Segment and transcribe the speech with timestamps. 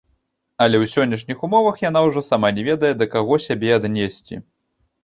[0.63, 4.45] Але ў сённяшніх умовах яна ўжо сама не ведае, да каго сябе аднесці.